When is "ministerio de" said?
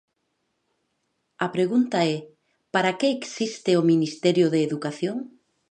3.91-4.59